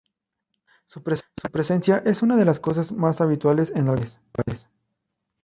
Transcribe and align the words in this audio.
Su 0.87 1.03
presencia 1.03 1.99
es 2.03 2.23
una 2.23 2.35
de 2.35 2.43
las 2.43 2.59
cosas 2.59 2.91
más 2.91 3.21
habituales 3.21 3.69
en 3.75 3.87
algunos 3.87 4.17
hogares. 4.33 4.67